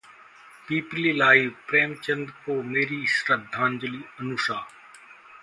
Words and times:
'पीपली 0.67 1.11
Live' 1.13 1.51
Premchand 1.67 2.29
को 2.45 2.61
मेरी 2.63 3.05
श्रद्धांजलि: 3.09 4.03
अनुषा 4.19 4.59